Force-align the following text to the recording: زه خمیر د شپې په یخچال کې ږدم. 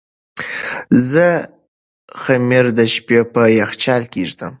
زه 1.11 1.27
خمیر 2.21 2.65
د 2.77 2.79
شپې 2.93 3.19
په 3.33 3.41
یخچال 3.59 4.03
کې 4.11 4.21
ږدم. 4.29 4.49